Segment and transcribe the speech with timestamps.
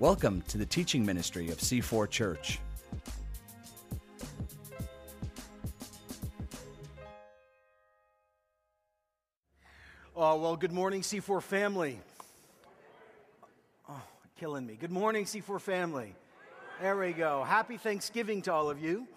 [0.00, 2.60] Welcome to the teaching ministry of C4 Church.
[10.14, 11.98] Oh, well, good morning, C4 family.
[13.88, 14.00] Oh,
[14.38, 14.76] killing me.
[14.76, 16.14] Good morning, C4 family.
[16.80, 17.42] There we go.
[17.42, 19.08] Happy Thanksgiving to all of you.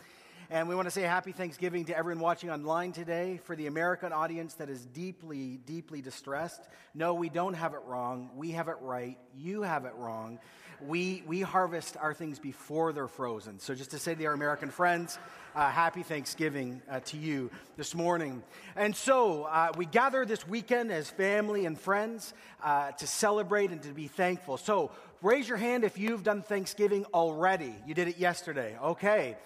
[0.50, 3.40] And we want to say happy Thanksgiving to everyone watching online today.
[3.46, 8.32] For the American audience that is deeply, deeply distressed, no, we don't have it wrong.
[8.36, 9.18] We have it right.
[9.38, 10.40] You have it wrong.
[10.88, 13.60] We, we harvest our things before they're frozen.
[13.60, 15.20] So, just to say to our American friends,
[15.56, 18.42] uh, happy Thanksgiving uh, to you this morning.
[18.76, 23.82] And so, uh, we gather this weekend as family and friends uh, to celebrate and
[23.84, 24.58] to be thankful.
[24.58, 24.92] So,
[25.22, 27.76] raise your hand if you've done Thanksgiving already.
[27.86, 28.78] You did it yesterday.
[28.82, 29.38] Okay.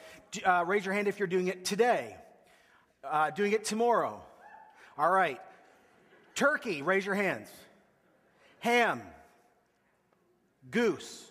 [0.46, 2.16] Uh, raise your hand if you're doing it today.
[3.04, 4.22] Uh, doing it tomorrow.
[4.98, 5.42] All right.
[6.34, 7.50] Turkey, raise your hands.
[8.60, 9.02] Ham.
[10.72, 11.26] Goose.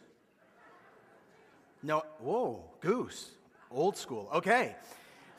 [1.83, 3.31] No, whoa, goose.
[3.71, 4.29] Old school.
[4.35, 4.75] Okay.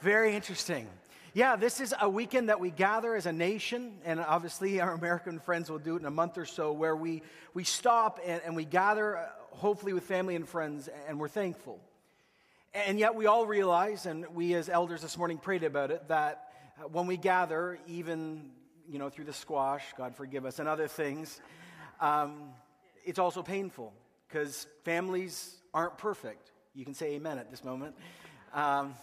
[0.01, 0.87] Very interesting.
[1.33, 5.39] Yeah, this is a weekend that we gather as a nation, and obviously our American
[5.39, 8.55] friends will do it in a month or so, where we, we stop and, and
[8.55, 11.79] we gather, uh, hopefully with family and friends, and we're thankful.
[12.73, 16.51] And yet we all realize, and we as elders this morning prayed about it, that
[16.79, 18.51] uh, when we gather, even
[18.89, 21.41] you know through the squash, God forgive us, and other things,
[21.99, 22.49] um,
[23.05, 23.93] it's also painful
[24.27, 26.51] because families aren't perfect.
[26.73, 27.95] You can say amen at this moment.
[28.53, 28.95] Um,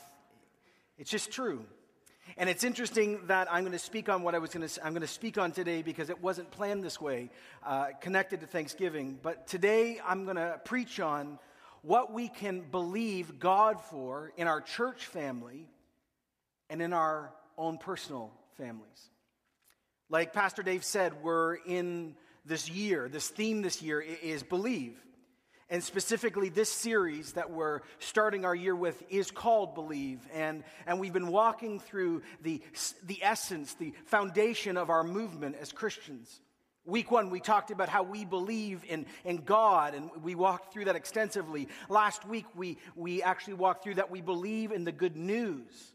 [0.98, 1.64] it's just true.
[2.36, 4.92] And it's interesting that I'm going to speak on what I was going to, I'm
[4.92, 7.30] going to speak on today because it wasn't planned this way,
[7.64, 9.18] uh, connected to Thanksgiving.
[9.22, 11.38] But today I'm going to preach on
[11.82, 15.68] what we can believe God for in our church family
[16.70, 19.10] and in our own personal families.
[20.08, 22.14] Like Pastor Dave said, we're in
[22.44, 24.96] this year, this theme this year is believe.
[25.70, 30.20] And specifically, this series that we're starting our year with is called Believe.
[30.34, 32.60] And, and we've been walking through the,
[33.04, 36.42] the essence, the foundation of our movement as Christians.
[36.84, 40.86] Week one, we talked about how we believe in, in God, and we walked through
[40.86, 41.68] that extensively.
[41.88, 45.94] Last week, we, we actually walked through that we believe in the good news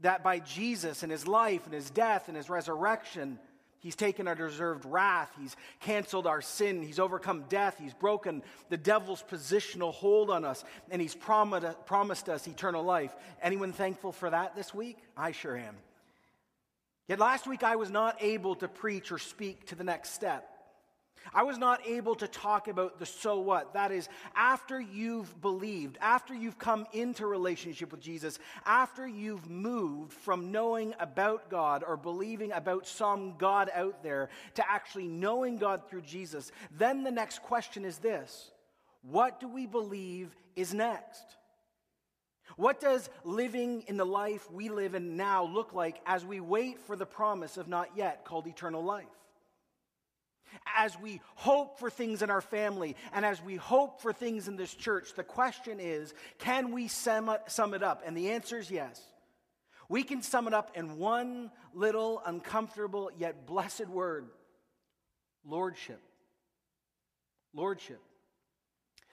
[0.00, 3.38] that by Jesus and his life and his death and his resurrection,
[3.84, 5.30] He's taken our deserved wrath.
[5.38, 6.82] He's canceled our sin.
[6.82, 7.76] He's overcome death.
[7.78, 10.64] He's broken the devil's positional hold on us.
[10.90, 13.14] And he's promised us eternal life.
[13.42, 14.96] Anyone thankful for that this week?
[15.18, 15.76] I sure am.
[17.08, 20.48] Yet last week I was not able to preach or speak to the next step.
[21.32, 23.74] I was not able to talk about the so what.
[23.74, 30.12] That is, after you've believed, after you've come into relationship with Jesus, after you've moved
[30.12, 35.88] from knowing about God or believing about some God out there to actually knowing God
[35.88, 38.50] through Jesus, then the next question is this
[39.02, 41.24] What do we believe is next?
[42.56, 46.78] What does living in the life we live in now look like as we wait
[46.80, 49.06] for the promise of not yet called eternal life?
[50.76, 54.56] As we hope for things in our family and as we hope for things in
[54.56, 58.02] this church, the question is can we sum it, sum it up?
[58.04, 59.00] And the answer is yes.
[59.88, 64.26] We can sum it up in one little uncomfortable yet blessed word
[65.46, 66.00] Lordship.
[67.52, 68.00] Lordship.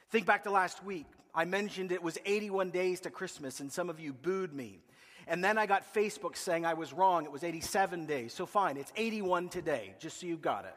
[0.10, 1.06] Think back to last week.
[1.34, 4.80] I mentioned it was 81 days to Christmas, and some of you booed me.
[5.28, 7.26] And then I got Facebook saying I was wrong.
[7.26, 8.34] It was 87 days.
[8.34, 10.76] So fine, it's 81 today, just so you got it.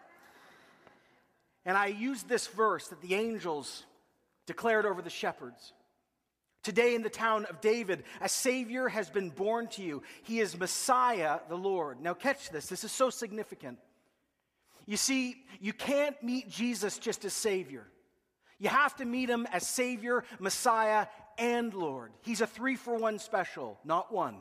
[1.65, 3.85] And I used this verse that the angels
[4.47, 5.73] declared over the shepherds.
[6.63, 10.03] Today in the town of David, a Savior has been born to you.
[10.23, 12.01] He is Messiah, the Lord.
[12.01, 12.67] Now, catch this.
[12.67, 13.79] This is so significant.
[14.87, 17.87] You see, you can't meet Jesus just as Savior.
[18.59, 22.13] You have to meet him as Savior, Messiah, and Lord.
[22.23, 24.37] He's a three for one special, not one.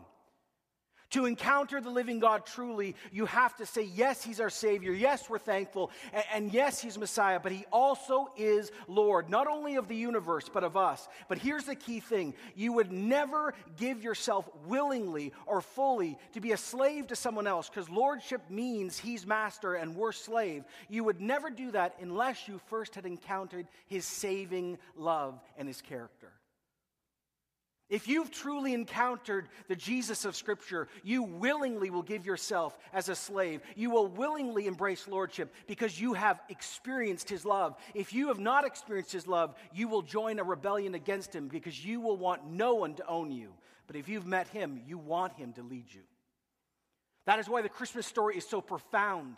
[1.14, 4.92] To encounter the living God truly, you have to say, yes, He's our Savior.
[4.92, 5.92] Yes, we're thankful.
[6.12, 10.50] And, and, yes, He's Messiah, but He also is Lord, not only of the universe,
[10.52, 11.08] but of us.
[11.28, 16.52] But here's the key thing you would never give yourself willingly or fully to be
[16.52, 20.64] a slave to someone else, because Lordship means He's master and we're slave.
[20.90, 25.80] You would never do that unless you first had encountered His saving love and His
[25.80, 26.32] character.
[27.90, 33.16] If you've truly encountered the Jesus of Scripture, you willingly will give yourself as a
[33.16, 33.62] slave.
[33.76, 37.76] You will willingly embrace Lordship because you have experienced His love.
[37.94, 41.86] If you have not experienced His love, you will join a rebellion against Him because
[41.86, 43.54] you will want no one to own you.
[43.86, 46.02] But if you've met Him, you want Him to lead you.
[47.26, 49.38] That is why the Christmas story is so profound.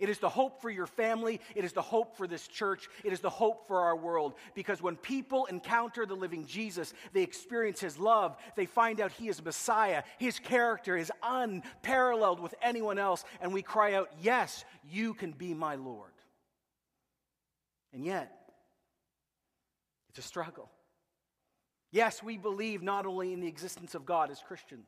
[0.00, 1.40] It is the hope for your family.
[1.54, 2.88] It is the hope for this church.
[3.04, 4.34] It is the hope for our world.
[4.54, 8.36] Because when people encounter the living Jesus, they experience his love.
[8.56, 10.02] They find out he is Messiah.
[10.18, 13.24] His character is unparalleled with anyone else.
[13.42, 16.12] And we cry out, Yes, you can be my Lord.
[17.92, 18.32] And yet,
[20.08, 20.70] it's a struggle.
[21.92, 24.86] Yes, we believe not only in the existence of God as Christians,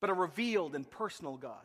[0.00, 1.64] but a revealed and personal God.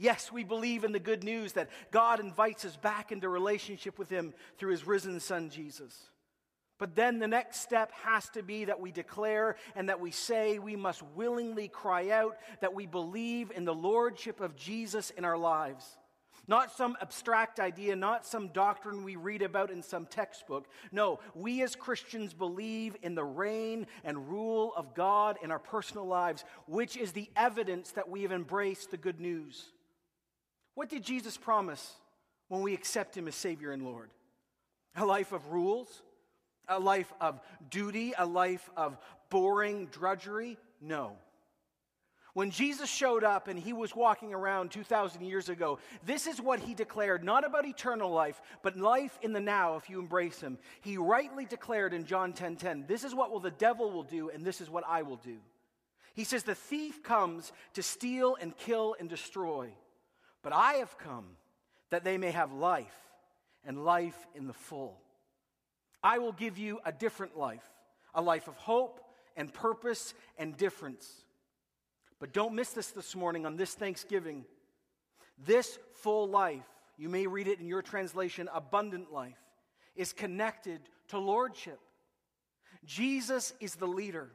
[0.00, 4.08] Yes, we believe in the good news that God invites us back into relationship with
[4.08, 5.94] Him through His risen Son, Jesus.
[6.78, 10.58] But then the next step has to be that we declare and that we say
[10.58, 15.36] we must willingly cry out that we believe in the Lordship of Jesus in our
[15.36, 15.98] lives.
[16.48, 20.66] Not some abstract idea, not some doctrine we read about in some textbook.
[20.92, 26.06] No, we as Christians believe in the reign and rule of God in our personal
[26.06, 29.72] lives, which is the evidence that we have embraced the good news.
[30.80, 31.92] What did Jesus promise
[32.48, 34.08] when we accept Him as Savior and Lord?
[34.96, 36.00] A life of rules?
[36.68, 37.38] A life of
[37.68, 38.14] duty?
[38.16, 38.96] A life of
[39.28, 40.56] boring drudgery?
[40.80, 41.18] No.
[42.32, 46.60] When Jesus showed up and he was walking around 2,000 years ago, this is what
[46.60, 50.56] he declared, not about eternal life, but life in the now if you embrace him.
[50.80, 54.04] He rightly declared in John 10:10, 10, 10, this is what will the devil will
[54.04, 55.40] do and this is what I will do.
[56.14, 59.74] He says the thief comes to steal and kill and destroy.
[60.42, 61.26] But I have come
[61.90, 62.86] that they may have life
[63.64, 64.98] and life in the full.
[66.02, 67.68] I will give you a different life,
[68.14, 69.00] a life of hope
[69.36, 71.24] and purpose and difference.
[72.18, 74.44] But don't miss this this morning on this Thanksgiving.
[75.44, 76.66] This full life,
[76.96, 79.38] you may read it in your translation, abundant life,
[79.96, 81.80] is connected to lordship.
[82.84, 84.30] Jesus is the leader,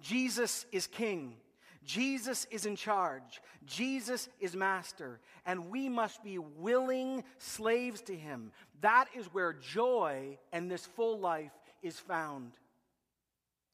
[0.00, 1.36] Jesus is king.
[1.84, 3.40] Jesus is in charge.
[3.64, 5.20] Jesus is master.
[5.46, 8.52] And we must be willing slaves to him.
[8.80, 12.52] That is where joy and this full life is found.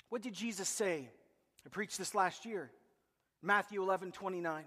[0.08, 1.08] What did Jesus say?
[1.64, 2.70] I preached this last year.
[3.42, 4.64] Matthew 11 29.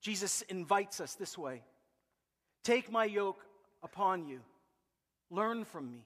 [0.00, 1.62] Jesus invites us this way
[2.62, 3.44] Take my yoke
[3.82, 4.40] upon you,
[5.30, 6.04] learn from me.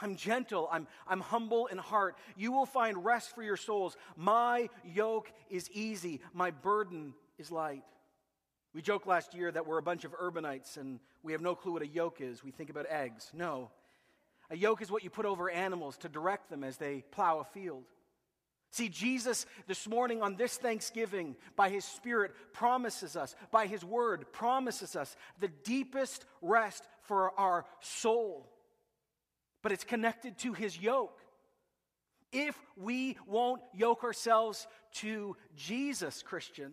[0.00, 0.68] I'm gentle.
[0.70, 2.16] I'm, I'm humble in heart.
[2.36, 3.96] You will find rest for your souls.
[4.16, 6.20] My yoke is easy.
[6.32, 7.82] My burden is light.
[8.74, 11.72] We joked last year that we're a bunch of urbanites and we have no clue
[11.72, 12.44] what a yoke is.
[12.44, 13.30] We think about eggs.
[13.32, 13.70] No.
[14.50, 17.44] A yoke is what you put over animals to direct them as they plow a
[17.44, 17.84] field.
[18.70, 24.26] See, Jesus this morning on this Thanksgiving, by His Spirit, promises us, by His Word,
[24.32, 28.52] promises us the deepest rest for our soul
[29.66, 31.18] but it's connected to his yoke.
[32.30, 34.68] If we won't yoke ourselves
[34.98, 36.70] to Jesus, Christian,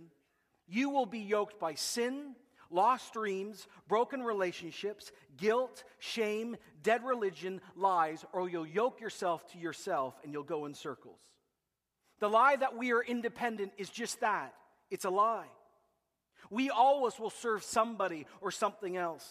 [0.67, 2.35] you will be yoked by sin,
[2.69, 10.13] lost dreams, broken relationships, guilt, shame, dead religion, lies, or you'll yoke yourself to yourself
[10.23, 11.17] and you'll go in circles.
[12.19, 14.53] The lie that we are independent is just that
[14.91, 15.49] it's a lie.
[16.51, 19.27] We always will serve somebody or something else.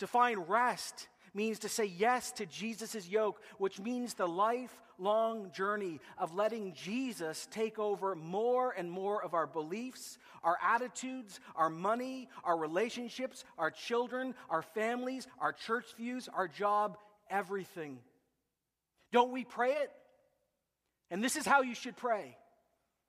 [0.00, 6.00] To find rest means to say yes to Jesus' yoke, which means the lifelong journey
[6.16, 12.28] of letting Jesus take over more and more of our beliefs, our attitudes, our money,
[12.44, 16.96] our relationships, our children, our families, our church views, our job,
[17.28, 17.98] everything.
[19.12, 19.90] Don't we pray it?
[21.10, 22.36] And this is how you should pray.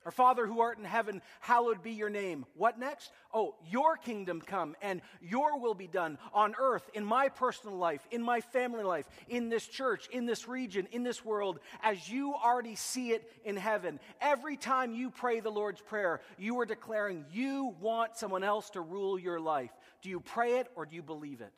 [0.05, 2.45] Our Father who art in heaven, hallowed be your name.
[2.53, 3.11] What next?
[3.33, 8.05] Oh, your kingdom come and your will be done on earth, in my personal life,
[8.11, 12.35] in my family life, in this church, in this region, in this world, as you
[12.35, 13.99] already see it in heaven.
[14.21, 18.81] Every time you pray the Lord's Prayer, you are declaring you want someone else to
[18.81, 19.71] rule your life.
[20.03, 21.51] Do you pray it or do you believe it?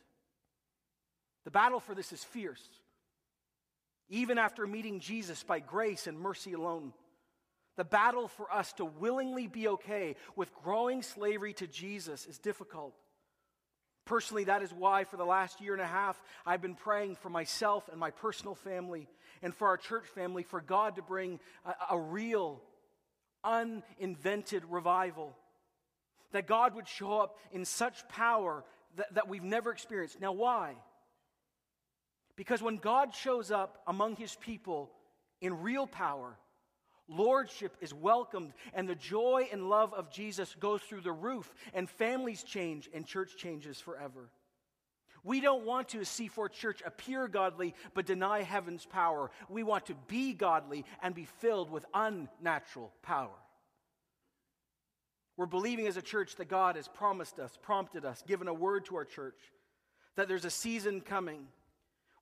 [1.44, 2.64] The battle for this is fierce.
[4.10, 6.94] Even after meeting Jesus by grace and mercy alone.
[7.78, 12.94] The battle for us to willingly be okay with growing slavery to Jesus is difficult.
[14.04, 17.30] Personally, that is why for the last year and a half, I've been praying for
[17.30, 19.08] myself and my personal family
[19.44, 22.62] and for our church family for God to bring a, a real,
[23.44, 25.36] uninvented revival.
[26.32, 28.64] That God would show up in such power
[28.96, 30.20] that, that we've never experienced.
[30.20, 30.76] Now, why?
[32.36, 34.90] Because when God shows up among his people
[35.42, 36.38] in real power,
[37.10, 41.90] Lordship is welcomed, and the joy and love of Jesus goes through the roof, and
[41.90, 44.30] families change, and church changes forever.
[45.24, 49.30] We don't want to, see C4 Church, appear godly but deny heaven's power.
[49.50, 53.36] We want to be godly and be filled with unnatural power.
[55.36, 58.86] We're believing as a church that God has promised us, prompted us, given a word
[58.86, 59.40] to our church,
[60.16, 61.48] that there's a season coming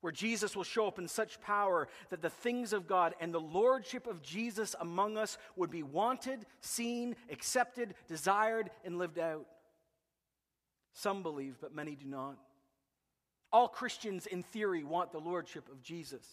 [0.02, 3.40] where Jesus will show up in such power that the things of God and the
[3.40, 9.46] lordship of Jesus among us would be wanted, seen, accepted, desired, and lived out.
[10.94, 12.38] Some believe, but many do not.
[13.52, 16.26] All Christians, in theory, want the lordship of Jesus,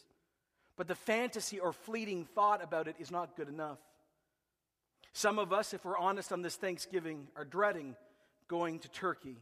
[0.77, 3.79] but the fantasy or fleeting thought about it is not good enough.
[5.13, 7.97] Some of us, if we're honest on this Thanksgiving, are dreading
[8.49, 9.37] going to Turkey.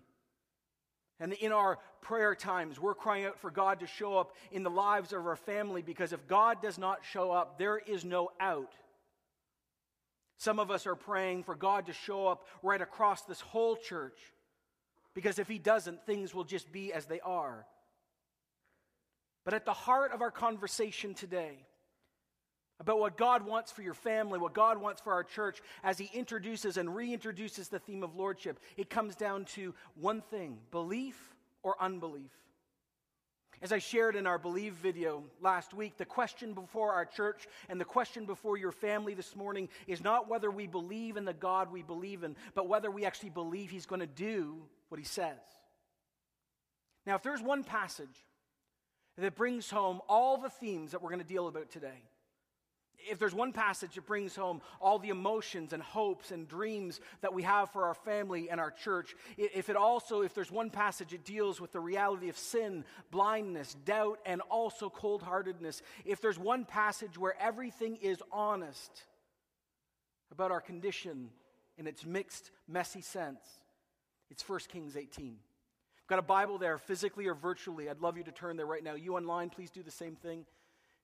[1.20, 4.70] And in our prayer times, we're crying out for God to show up in the
[4.70, 8.72] lives of our family because if God does not show up, there is no out.
[10.38, 14.18] Some of us are praying for God to show up right across this whole church
[15.14, 17.66] because if He doesn't, things will just be as they are.
[19.44, 21.66] But at the heart of our conversation today
[22.80, 26.10] about what God wants for your family, what God wants for our church, as He
[26.14, 31.76] introduces and reintroduces the theme of Lordship, it comes down to one thing belief or
[31.80, 32.30] unbelief.
[33.62, 37.78] As I shared in our Believe video last week, the question before our church and
[37.78, 41.70] the question before your family this morning is not whether we believe in the God
[41.70, 44.56] we believe in, but whether we actually believe He's going to do
[44.88, 45.36] what He says.
[47.06, 48.24] Now, if there's one passage
[49.18, 52.02] that brings home all the themes that we're going to deal about today,
[53.08, 57.32] if there's one passage that brings home all the emotions and hopes and dreams that
[57.32, 61.10] we have for our family and our church, if it also, if there's one passage,
[61.10, 66.38] that deals with the reality of sin, blindness, doubt, and also cold heartedness, if there's
[66.38, 69.04] one passage where everything is honest
[70.32, 71.30] about our condition
[71.78, 73.40] in its mixed, messy sense,
[74.30, 75.36] it's 1 Kings 18.
[75.98, 77.88] I've got a Bible there, physically or virtually.
[77.88, 78.94] I'd love you to turn there right now.
[78.94, 80.44] You online, please do the same thing.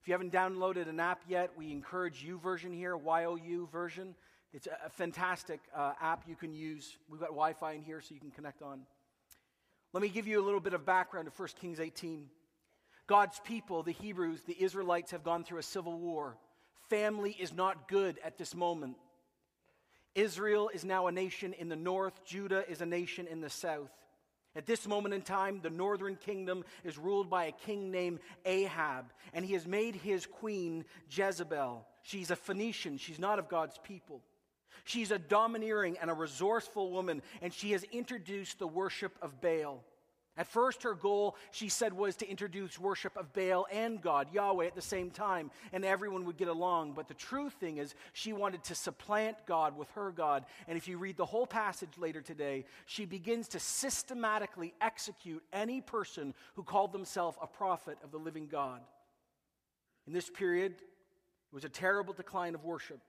[0.07, 4.13] If you haven't downloaded an app yet, we encourage YouVersion here, YouVersion.
[4.53, 6.97] It's a fantastic uh, app you can use.
[7.09, 8.83] We've got Wi Fi in here so you can connect on.
[9.91, 12.29] Let me give you a little bit of background of 1 Kings 18.
[13.05, 16.37] God's people, the Hebrews, the Israelites, have gone through a civil war.
[16.89, 18.95] Family is not good at this moment.
[20.15, 23.91] Israel is now a nation in the north, Judah is a nation in the south.
[24.57, 29.13] At this moment in time, the northern kingdom is ruled by a king named Ahab,
[29.31, 31.85] and he has made his queen Jezebel.
[32.01, 34.23] She's a Phoenician, she's not of God's people.
[34.83, 39.83] She's a domineering and a resourceful woman, and she has introduced the worship of Baal.
[40.37, 44.67] At first, her goal, she said, was to introduce worship of Baal and God, Yahweh,
[44.67, 46.93] at the same time, and everyone would get along.
[46.93, 50.45] But the true thing is, she wanted to supplant God with her God.
[50.67, 55.81] And if you read the whole passage later today, she begins to systematically execute any
[55.81, 58.81] person who called themselves a prophet of the living God.
[60.05, 62.99] In this period, it was a terrible decline of worship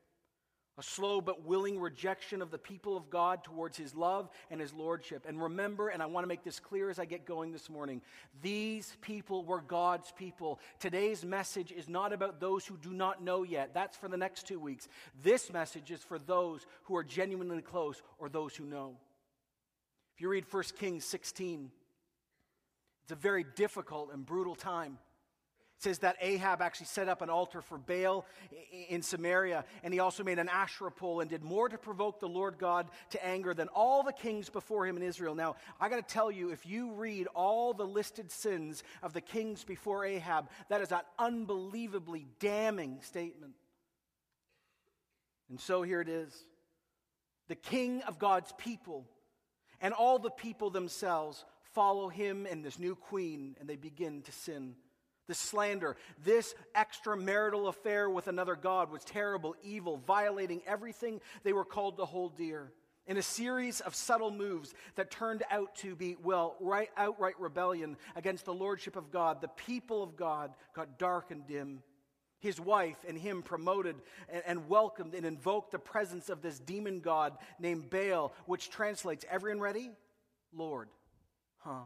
[0.79, 4.73] a slow but willing rejection of the people of God towards his love and his
[4.73, 5.27] lordship.
[5.27, 8.01] And remember, and I want to make this clear as I get going this morning,
[8.41, 10.61] these people were God's people.
[10.79, 13.75] Today's message is not about those who do not know yet.
[13.75, 14.89] That's for the next two weeks.
[15.23, 18.97] This message is for those who are genuinely close or those who know.
[20.15, 21.73] If you read 1 Kings 16,
[23.03, 24.99] it's a very difficult and brutal time.
[25.79, 28.27] It says that Ahab actually set up an altar for Baal
[28.89, 32.29] in Samaria, and he also made an Asherah pole and did more to provoke the
[32.29, 35.37] Lord God to anger than all the kings before him in Israel.
[35.37, 39.21] Now, I got to tell you, if you read all the listed sins of the
[39.21, 43.53] kings before Ahab, that is an unbelievably damning statement.
[45.49, 46.45] And so here it is
[47.47, 49.07] the king of God's people
[49.81, 54.33] and all the people themselves follow him and this new queen, and they begin to
[54.33, 54.75] sin
[55.29, 61.65] the slander, this extramarital affair with another God was terrible, evil, violating everything they were
[61.65, 62.73] called to hold dear.
[63.07, 67.97] In a series of subtle moves that turned out to be, well, right, outright rebellion
[68.17, 71.83] against the lordship of God, the people of God got dark and dim.
[72.41, 73.97] His wife and him promoted
[74.29, 79.25] and, and welcomed and invoked the presence of this demon god named Baal, which translates,
[79.31, 79.91] everyone ready?
[80.53, 80.89] Lord.
[81.59, 81.85] Huh.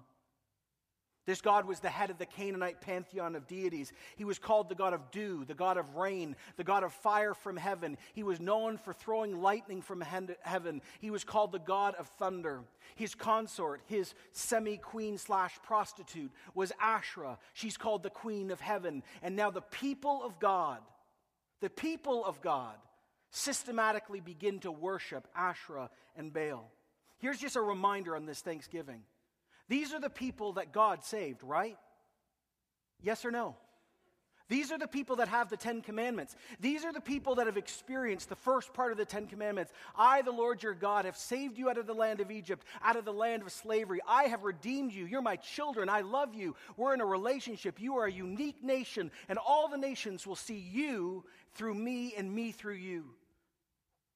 [1.25, 3.93] This God was the head of the Canaanite pantheon of deities.
[4.17, 7.33] He was called the God of dew, the God of rain, the God of fire
[7.33, 7.97] from heaven.
[8.13, 10.83] He was known for throwing lightning from heaven.
[11.01, 12.65] He was called the God of thunder.
[12.97, 17.39] His consort, his semi queen slash prostitute, was Asherah.
[17.53, 19.05] She's called the queen of heaven.
[19.23, 20.81] And now the people of God,
[21.61, 22.75] the people of God,
[23.31, 26.69] systematically begin to worship Asherah and Baal.
[27.19, 29.03] Here's just a reminder on this Thanksgiving.
[29.73, 31.79] These are the people that God saved, right?
[33.01, 33.57] Yes or no?
[34.51, 36.37] These are the people that have the Ten Commandments.
[36.61, 39.73] These are the people that have experienced the first part of the Ten Commandments.
[39.97, 42.97] I, the Lord your God, have saved you out of the land of Egypt, out
[42.97, 44.01] of the land of slavery.
[44.07, 45.07] I have redeemed you.
[45.07, 45.89] You're my children.
[45.89, 46.55] I love you.
[46.77, 47.81] We're in a relationship.
[47.81, 51.25] You are a unique nation, and all the nations will see you
[51.55, 53.07] through me and me through you.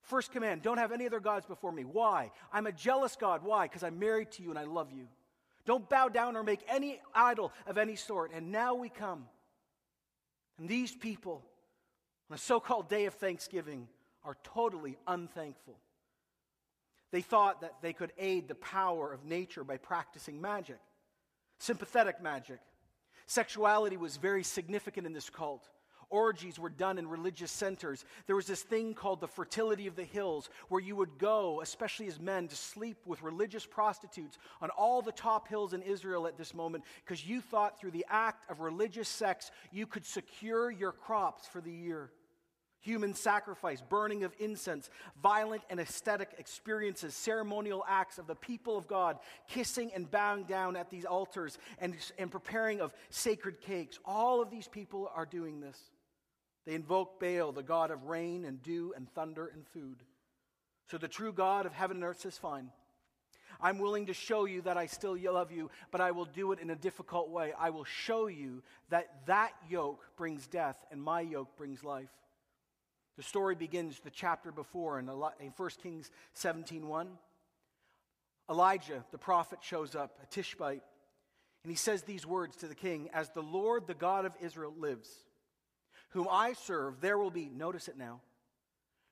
[0.03, 1.85] First command don't have any other gods before me.
[1.85, 2.31] Why?
[2.53, 3.43] I'm a jealous God.
[3.43, 3.65] Why?
[3.65, 5.09] Because I'm married to you and I love you.
[5.67, 8.33] Don't bow down or make any idol of any sort.
[8.33, 9.27] And now we come
[10.59, 11.45] and these people,
[12.31, 13.89] on a so called day of Thanksgiving,
[14.25, 15.79] are totally unthankful.
[17.13, 20.79] They thought that they could aid the power of nature by practicing magic,
[21.59, 22.59] sympathetic magic.
[23.27, 25.69] Sexuality was very significant in this cult.
[26.09, 28.05] Orgies were done in religious centers.
[28.27, 32.07] There was this thing called the fertility of the hills, where you would go, especially
[32.07, 36.39] as men, to sleep with religious prostitutes on all the top hills in Israel at
[36.39, 40.93] this moment, because you thought through the act of religious sex you could secure your
[40.93, 42.11] crops for the year.
[42.83, 48.87] Human sacrifice, burning of incense, violent and aesthetic experiences, ceremonial acts of the people of
[48.87, 53.99] God, kissing and bowing down at these altars, and, and preparing of sacred cakes.
[54.05, 55.81] All of these people are doing this.
[56.67, 60.03] They invoke Baal, the god of rain and dew and thunder and food.
[60.91, 62.71] So the true God of heaven and earth says, Fine.
[63.61, 66.61] I'm willing to show you that I still love you, but I will do it
[66.61, 67.53] in a difficult way.
[67.59, 72.11] I will show you that that yoke brings death and my yoke brings life.
[73.17, 77.19] The story begins the chapter before in 1 Kings 17:1.
[78.49, 80.85] Elijah, the prophet, shows up, a Tishbite,
[81.63, 84.75] and he says these words to the king As the Lord, the God of Israel,
[84.77, 85.26] lives,
[86.11, 88.21] whom I serve, there will be, notice it now,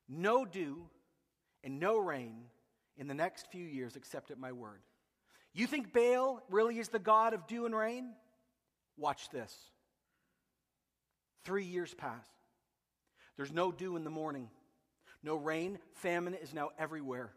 [0.08, 0.86] no dew
[1.62, 2.44] and no rain
[2.96, 4.80] in the next few years except at my word.
[5.52, 8.12] You think Baal really is the God of dew and rain?
[8.96, 9.54] Watch this.
[11.44, 12.26] Three years pass.
[13.36, 14.48] There's no dew in the morning,
[15.22, 15.78] no rain.
[15.94, 17.32] Famine is now everywhere.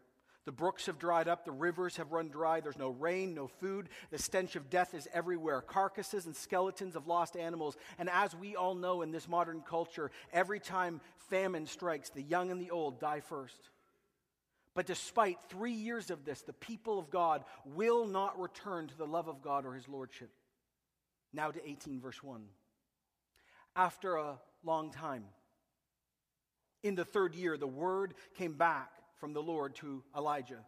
[0.47, 3.89] The brooks have dried up, the rivers have run dry, there's no rain, no food.
[4.11, 7.75] The stench of death is everywhere carcasses and skeletons of lost animals.
[7.99, 12.49] And as we all know in this modern culture, every time famine strikes, the young
[12.49, 13.59] and the old die first.
[14.73, 19.05] But despite three years of this, the people of God will not return to the
[19.05, 20.29] love of God or his lordship.
[21.33, 22.41] Now to 18, verse 1.
[23.75, 25.25] After a long time,
[26.83, 30.63] in the third year, the word came back from the Lord to Elijah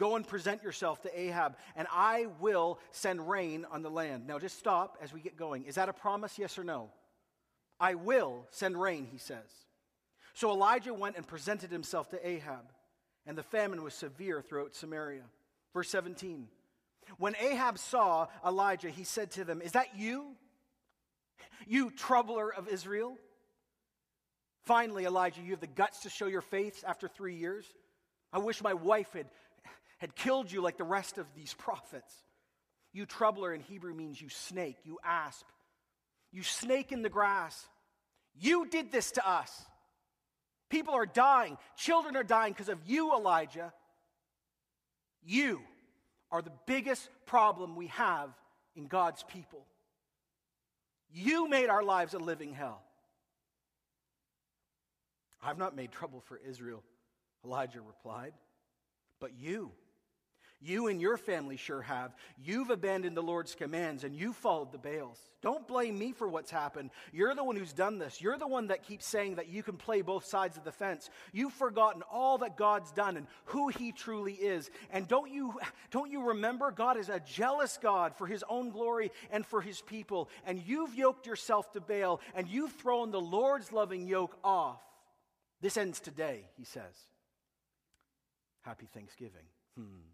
[0.00, 4.26] Go and present yourself to Ahab, and I will send rain on the land.
[4.26, 5.64] Now, just stop as we get going.
[5.64, 6.88] Is that a promise, yes or no?
[7.78, 9.50] I will send rain, he says.
[10.32, 12.72] So Elijah went and presented himself to Ahab,
[13.26, 15.24] and the famine was severe throughout Samaria.
[15.74, 16.48] Verse 17
[17.18, 20.28] When Ahab saw Elijah, he said to them, Is that you?
[21.66, 23.18] You troubler of Israel?
[24.70, 27.66] Finally, Elijah, you have the guts to show your faith after three years.
[28.32, 29.26] I wish my wife had,
[29.98, 32.14] had killed you like the rest of these prophets.
[32.92, 35.44] You troubler in Hebrew means you snake, you asp,
[36.30, 37.68] you snake in the grass.
[38.38, 39.50] You did this to us.
[40.68, 43.72] People are dying, children are dying because of you, Elijah.
[45.20, 45.62] You
[46.30, 48.30] are the biggest problem we have
[48.76, 49.66] in God's people.
[51.12, 52.84] You made our lives a living hell.
[55.42, 56.82] I've not made trouble for Israel,
[57.44, 58.32] Elijah replied.
[59.20, 59.72] But you,
[60.62, 62.14] you and your family sure have.
[62.44, 65.18] You've abandoned the Lord's commands and you followed the Baals.
[65.40, 66.90] Don't blame me for what's happened.
[67.12, 68.20] You're the one who's done this.
[68.20, 71.08] You're the one that keeps saying that you can play both sides of the fence.
[71.32, 74.70] You've forgotten all that God's done and who he truly is.
[74.92, 75.54] And don't you
[75.90, 79.80] don't you remember God is a jealous God for his own glory and for his
[79.80, 80.28] people.
[80.44, 84.82] And you've yoked yourself to Baal and you've thrown the Lord's loving yoke off.
[85.60, 86.94] This ends today, he says.
[88.62, 89.46] Happy Thanksgiving.
[89.76, 90.08] Hmm.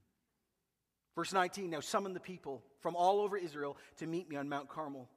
[1.14, 4.68] Verse 19 Now summon the people from all over Israel to meet me on Mount
[4.68, 5.08] Carmel.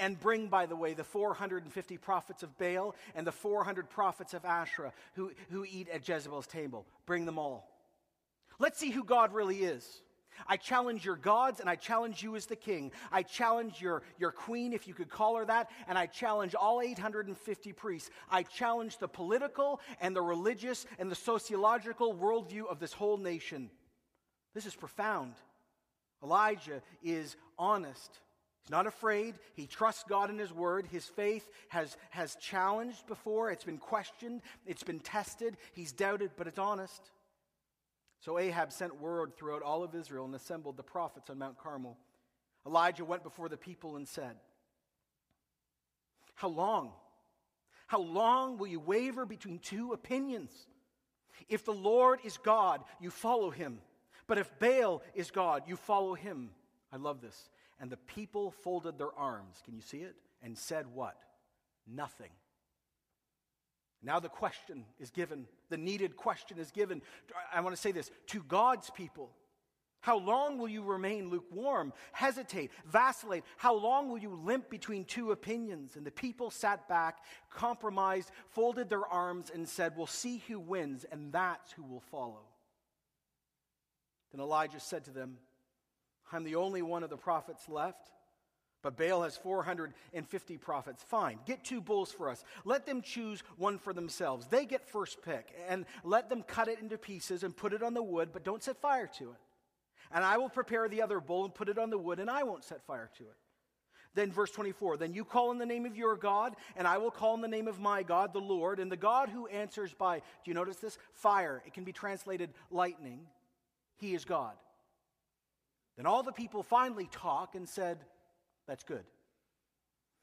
[0.00, 4.44] And bring, by the way, the 450 prophets of Baal and the 400 prophets of
[4.44, 6.86] Asherah who, who eat at Jezebel's table.
[7.06, 7.68] Bring them all.
[8.58, 10.02] Let's see who God really is.
[10.46, 12.92] I challenge your gods and I challenge you as the king.
[13.10, 16.80] I challenge your, your queen, if you could call her that, and I challenge all
[16.80, 18.10] 850 priests.
[18.30, 23.70] I challenge the political and the religious and the sociological worldview of this whole nation.
[24.54, 25.34] This is profound.
[26.22, 28.18] Elijah is honest.
[28.62, 29.34] He's not afraid.
[29.54, 30.86] He trusts God in His word.
[30.86, 33.50] His faith has, has challenged before.
[33.50, 34.42] It's been questioned.
[34.66, 35.56] It's been tested.
[35.72, 37.10] He's doubted, but it's honest.
[38.20, 41.96] So Ahab sent word throughout all of Israel and assembled the prophets on Mount Carmel.
[42.66, 44.36] Elijah went before the people and said,
[46.34, 46.92] How long?
[47.86, 50.52] How long will you waver between two opinions?
[51.48, 53.80] If the Lord is God, you follow him.
[54.26, 56.50] But if Baal is God, you follow him.
[56.92, 57.48] I love this.
[57.80, 59.62] And the people folded their arms.
[59.64, 60.14] Can you see it?
[60.42, 61.16] And said what?
[61.86, 62.30] Nothing.
[64.02, 67.02] Now the question is given, the needed question is given.
[67.52, 69.30] I want to say this to God's people.
[70.02, 73.44] How long will you remain lukewarm, hesitate, vacillate?
[73.58, 75.96] How long will you limp between two opinions?
[75.96, 77.18] And the people sat back,
[77.50, 82.40] compromised, folded their arms, and said, We'll see who wins, and that's who will follow.
[84.32, 85.36] Then Elijah said to them,
[86.32, 88.10] I'm the only one of the prophets left.
[88.82, 91.02] But Baal has 450 prophets.
[91.02, 92.42] Fine, get two bulls for us.
[92.64, 94.46] Let them choose one for themselves.
[94.46, 97.92] They get first pick, and let them cut it into pieces and put it on
[97.92, 99.40] the wood, but don't set fire to it.
[100.10, 102.42] And I will prepare the other bull and put it on the wood, and I
[102.42, 103.36] won't set fire to it.
[104.14, 107.12] Then, verse 24, then you call in the name of your God, and I will
[107.12, 110.18] call in the name of my God, the Lord, and the God who answers by,
[110.18, 110.98] do you notice this?
[111.12, 111.62] Fire.
[111.64, 113.20] It can be translated lightning.
[113.98, 114.54] He is God.
[115.96, 117.98] Then all the people finally talk and said,
[118.70, 119.02] That's good.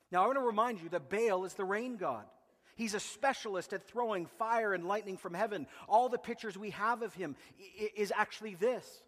[0.10, 2.24] Now, I want to remind you that Baal is the rain god.
[2.78, 5.68] He's a specialist at throwing fire and lightning from heaven.
[5.90, 7.36] All the pictures we have of him
[7.94, 9.04] is actually this.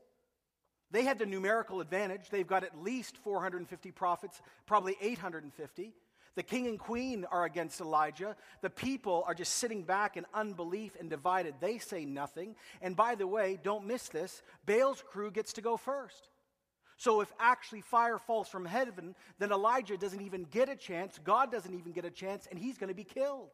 [0.91, 2.29] They had the numerical advantage.
[2.29, 5.93] They've got at least 450 prophets, probably 850.
[6.35, 8.35] The king and queen are against Elijah.
[8.59, 11.53] The people are just sitting back in unbelief and divided.
[11.61, 12.57] They say nothing.
[12.81, 16.27] And by the way, don't miss this Baal's crew gets to go first.
[16.99, 21.17] So if actually fire falls from heaven, then Elijah doesn't even get a chance.
[21.23, 23.51] God doesn't even get a chance, and he's going to be killed.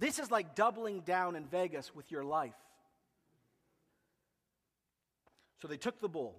[0.00, 2.56] This is like doubling down in Vegas with your life.
[5.62, 6.36] So they took the bull.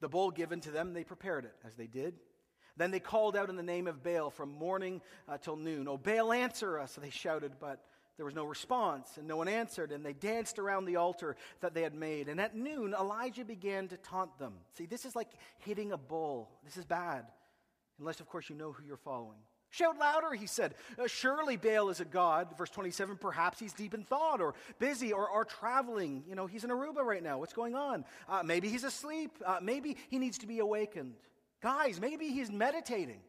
[0.00, 2.14] The bull given to them, they prepared it as they did.
[2.76, 5.86] Then they called out in the name of Baal from morning uh, till noon.
[5.86, 7.80] Oh, Baal, answer us, they shouted, but
[8.16, 11.74] there was no response, and no one answered, and they danced around the altar that
[11.74, 12.28] they had made.
[12.28, 14.54] And at noon, Elijah began to taunt them.
[14.72, 16.50] See, this is like hitting a bull.
[16.64, 17.26] This is bad,
[17.98, 19.38] unless, of course, you know who you're following.
[19.68, 20.74] Shout louder, he said.
[20.98, 22.56] Uh, surely Baal is a god.
[22.56, 26.24] Verse 27, perhaps he's deep in thought or busy or, or traveling.
[26.26, 27.38] You know, he's in Aruba right now.
[27.38, 28.06] What's going on?
[28.26, 29.32] Uh, maybe he's asleep.
[29.44, 31.16] Uh, maybe he needs to be awakened.
[31.60, 33.20] Guys, maybe he's meditating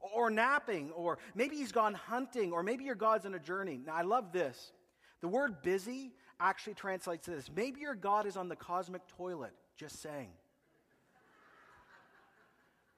[0.00, 3.80] or napping, or maybe he's gone hunting, or maybe your God's on a journey.
[3.86, 4.72] Now, I love this.
[5.20, 7.50] The word busy actually translates to this.
[7.54, 10.30] Maybe your God is on the cosmic toilet, just saying.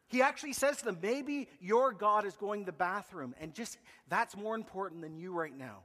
[0.07, 3.79] He actually says to them, maybe your God is going to the bathroom, and just
[4.09, 5.79] that's more important than you right now.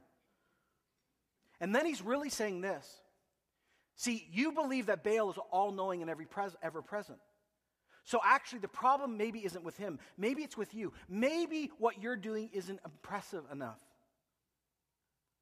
[1.60, 2.86] And then he's really saying this.
[3.96, 7.18] See, you believe that Baal is all knowing and ever present.
[8.08, 9.98] So actually, the problem maybe isn't with him.
[10.16, 10.94] Maybe it's with you.
[11.10, 13.78] Maybe what you're doing isn't impressive enough.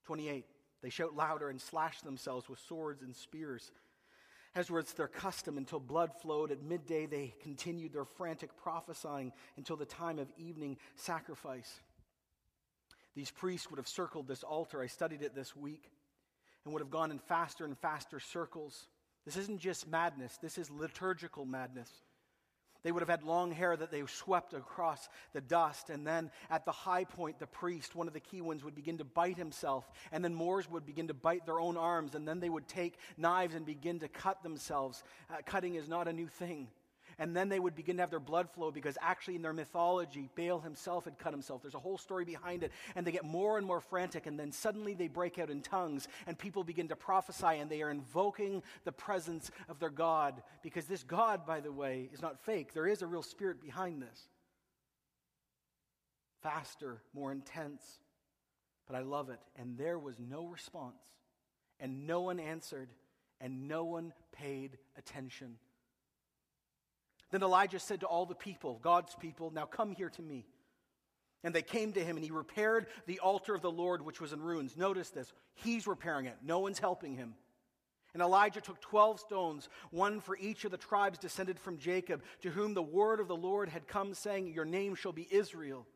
[0.07, 0.45] 28.
[0.83, 3.71] They shout louder and slash themselves with swords and spears
[4.57, 6.51] as was their custom, until blood flowed.
[6.51, 11.81] At midday, they continued their frantic prophesying until the time of evening sacrifice.
[13.15, 14.81] These priests would have circled this altar.
[14.81, 15.91] I studied it this week
[16.65, 18.89] and would have gone in faster and faster circles.
[19.27, 21.91] This isn't just madness, this is liturgical madness.
[22.87, 25.91] They would have had long hair that they swept across the dust.
[25.91, 28.99] And then at the high point, the priest, one of the key ones, would begin
[28.99, 29.91] to bite himself.
[30.13, 32.15] And then Moors would begin to bite their own arms.
[32.15, 35.03] And then they would take knives and begin to cut themselves.
[35.29, 36.69] Uh, cutting is not a new thing.
[37.19, 40.29] And then they would begin to have their blood flow because actually, in their mythology,
[40.37, 41.63] Baal himself had cut himself.
[41.63, 42.73] There's a whole story behind it.
[42.95, 44.27] And they get more and more frantic.
[44.27, 46.09] And then suddenly they break out in tongues.
[46.27, 47.59] And people begin to prophesy.
[47.59, 50.43] And they are invoking the presence of their God.
[50.63, 52.75] Because this God, by the way, is not fake.
[52.75, 54.29] There is a real spirit behind this.
[56.43, 57.83] Faster, more intense.
[58.87, 59.41] But I love it.
[59.59, 61.01] And there was no response.
[61.81, 62.91] And no one answered.
[63.41, 65.57] And no one paid attention.
[67.31, 70.47] Then Elijah said to all the people, God's people, Now come here to me.
[71.43, 74.33] And they came to him, and he repaired the altar of the Lord, which was
[74.33, 74.77] in ruins.
[74.77, 77.35] Notice this he's repairing it, no one's helping him.
[78.15, 82.51] And Elijah took 12 stones, one for each of the tribes descended from Jacob, to
[82.51, 85.87] whom the word of the Lord had come, saying, Your name shall be Israel.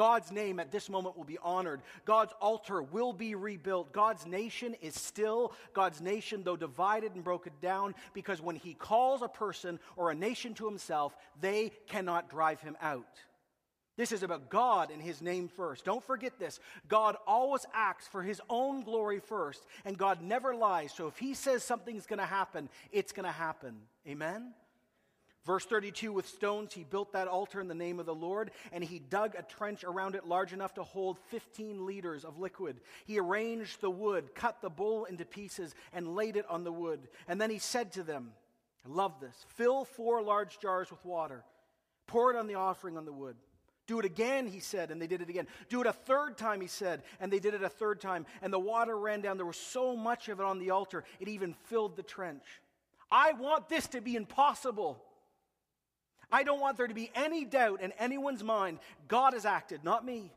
[0.00, 1.82] God's name at this moment will be honored.
[2.06, 3.92] God's altar will be rebuilt.
[3.92, 9.20] God's nation is still God's nation, though divided and broken down, because when He calls
[9.20, 13.18] a person or a nation to Himself, they cannot drive Him out.
[13.98, 15.84] This is about God and His name first.
[15.84, 16.60] Don't forget this.
[16.88, 20.94] God always acts for His own glory first, and God never lies.
[20.94, 23.76] So if He says something's going to happen, it's going to happen.
[24.08, 24.54] Amen?
[25.46, 28.84] Verse 32 with stones he built that altar in the name of the Lord, and
[28.84, 32.80] he dug a trench around it large enough to hold 15 liters of liquid.
[33.06, 37.08] He arranged the wood, cut the bull into pieces, and laid it on the wood.
[37.26, 38.32] And then he said to them,
[38.84, 41.42] I love this fill four large jars with water,
[42.06, 43.36] pour it on the offering on the wood.
[43.86, 45.48] Do it again, he said, and they did it again.
[45.68, 48.24] Do it a third time, he said, and they did it a third time.
[48.40, 49.36] And the water ran down.
[49.36, 52.44] There was so much of it on the altar, it even filled the trench.
[53.10, 55.02] I want this to be impossible.
[56.32, 60.04] I don't want there to be any doubt in anyone's mind God has acted, not
[60.04, 60.32] me.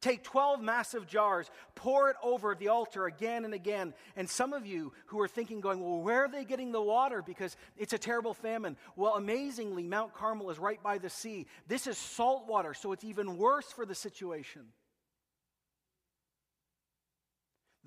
[0.00, 3.94] Take 12 massive jars, pour it over the altar again and again.
[4.14, 7.20] And some of you who are thinking, going, well, where are they getting the water?
[7.20, 8.76] Because it's a terrible famine.
[8.94, 11.46] Well, amazingly, Mount Carmel is right by the sea.
[11.66, 14.62] This is salt water, so it's even worse for the situation.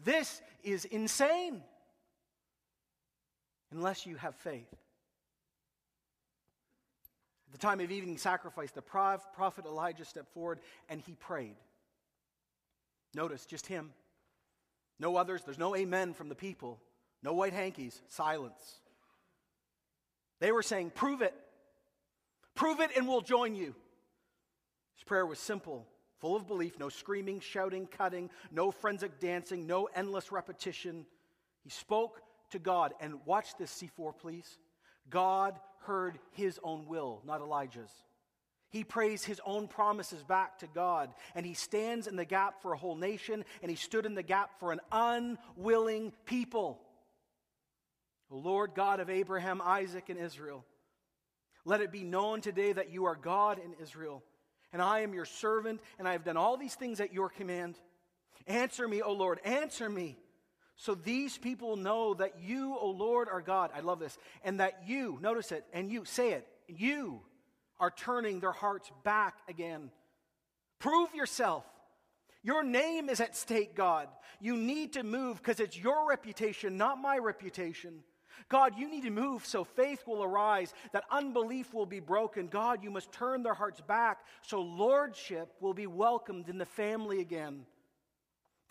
[0.04, 1.64] This is insane
[3.72, 4.68] unless you have faith.
[7.52, 10.60] The time of evening sacrifice, the prophet Elijah stepped forward
[10.90, 11.56] and he prayed.
[13.14, 13.92] Notice, just him.
[15.00, 15.42] No others.
[15.44, 16.80] There's no amen from the people.
[17.24, 18.02] No white hankies.
[18.08, 18.80] Silence.
[20.40, 21.34] They were saying, Prove it.
[22.56, 23.76] Prove it and we'll join you.
[24.96, 25.88] His prayer was simple,
[26.20, 31.06] full of belief, no screaming, shouting, cutting, no forensic dancing, no endless repetition.
[31.64, 32.94] He spoke to God.
[33.02, 34.58] And watch this, C4, please.
[35.10, 37.92] God heard his own will, not Elijah's.
[38.70, 42.72] He prays his own promises back to God, and he stands in the gap for
[42.72, 46.80] a whole nation, and he stood in the gap for an unwilling people.
[48.32, 50.64] O Lord God of Abraham, Isaac, and Israel,
[51.66, 54.24] let it be known today that you are God in Israel,
[54.72, 57.78] and I am your servant, and I have done all these things at your command.
[58.48, 60.18] Answer me, O Lord, answer me.
[60.82, 63.70] So these people know that you, O Lord, are God.
[63.76, 64.18] I love this.
[64.44, 67.22] And that you, notice it, and you, say it, you
[67.80, 69.92] are turning their hearts back again.
[70.80, 71.66] Prove yourself.
[72.42, 74.08] Your name is at stake, God.
[74.40, 78.00] You need to move because it's your reputation, not my reputation.
[78.50, 82.48] God, you need to move so faith will arise, that unbelief will be broken.
[82.48, 87.22] God, you must turn their hearts back so lordship will be welcomed in the family
[87.22, 87.68] again.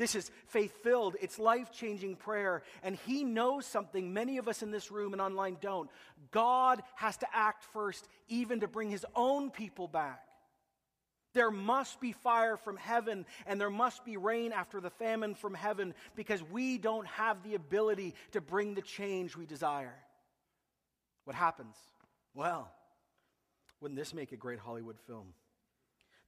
[0.01, 2.63] This is faith filled, it's life changing prayer.
[2.83, 5.91] And He knows something many of us in this room and online don't.
[6.31, 10.23] God has to act first, even to bring His own people back.
[11.35, 15.53] There must be fire from heaven, and there must be rain after the famine from
[15.53, 19.95] heaven, because we don't have the ability to bring the change we desire.
[21.25, 21.77] What happens?
[22.35, 22.73] Well,
[23.83, 25.35] wouldn't this make a great Hollywood film?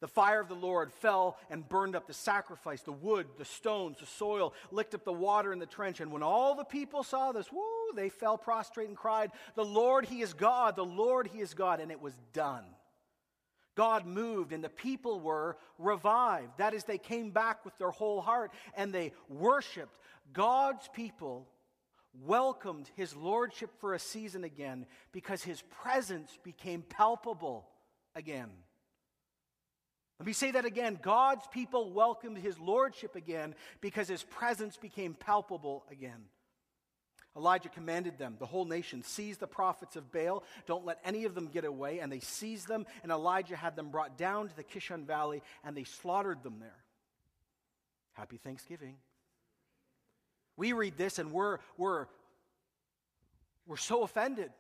[0.03, 3.99] The fire of the Lord fell and burned up the sacrifice, the wood, the stones,
[4.01, 6.01] the soil, licked up the water in the trench.
[6.01, 7.63] And when all the people saw this, woo,
[7.95, 11.79] they fell prostrate and cried, The Lord, He is God, the Lord, He is God.
[11.79, 12.65] And it was done.
[13.77, 16.59] God moved and the people were revived.
[16.59, 19.97] That is, they came back with their whole heart and they worshiped.
[20.33, 21.47] God's people
[22.25, 27.69] welcomed His Lordship for a season again because His presence became palpable
[28.17, 28.51] again.
[30.19, 30.99] Let me say that again.
[31.03, 36.25] God's people welcomed his lordship again because his presence became palpable again.
[37.37, 40.45] Elijah commanded them, the whole nation, seize the prophets of Baal.
[40.67, 41.99] Don't let any of them get away.
[42.01, 45.75] And they seized them, and Elijah had them brought down to the Kishon Valley, and
[45.75, 46.77] they slaughtered them there.
[48.13, 48.97] Happy Thanksgiving.
[50.59, 52.07] We read this, and we're, we're,
[53.67, 54.51] we're so offended.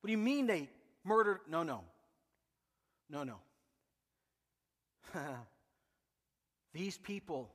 [0.00, 0.68] What do you mean they
[1.04, 1.38] murdered?
[1.48, 1.82] No, no.
[3.14, 3.36] No, no.
[6.72, 7.48] These people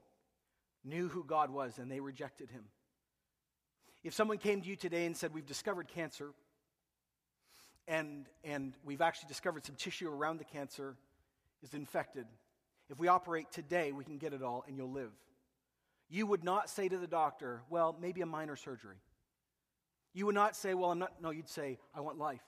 [0.86, 2.64] knew who God was and they rejected him.
[4.02, 6.30] If someone came to you today and said, We've discovered cancer,
[7.90, 10.96] and, and we've actually discovered some tissue around the cancer
[11.62, 12.26] is infected,
[12.90, 15.12] if we operate today, we can get it all and you'll live.
[16.10, 18.96] You would not say to the doctor, Well, maybe a minor surgery.
[20.14, 22.44] You would not say, Well, I'm not, no, you'd say, I want life.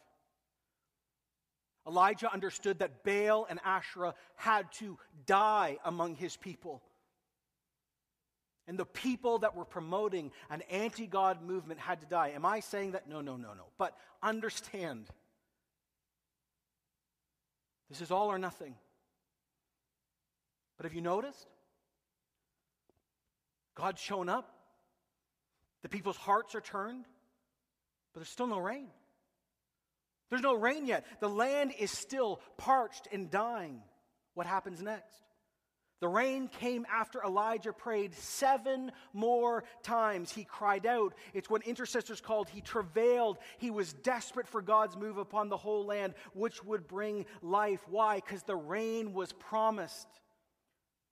[1.87, 6.81] Elijah understood that Baal and Asherah had to die among his people.
[8.67, 12.29] And the people that were promoting an anti God movement had to die.
[12.35, 13.09] Am I saying that?
[13.09, 13.65] No, no, no, no.
[13.77, 15.07] But understand
[17.89, 18.75] this is all or nothing.
[20.77, 21.47] But have you noticed?
[23.75, 24.49] God's shown up.
[25.81, 27.05] The people's hearts are turned,
[28.13, 28.87] but there's still no rain.
[30.31, 31.05] There's no rain yet.
[31.19, 33.81] The land is still parched and dying.
[34.33, 35.21] What happens next?
[35.99, 40.31] The rain came after Elijah prayed seven more times.
[40.31, 41.13] He cried out.
[41.33, 43.37] It's what intercessors called he travailed.
[43.59, 47.81] He was desperate for God's move upon the whole land, which would bring life.
[47.87, 48.15] Why?
[48.15, 50.07] Because the rain was promised.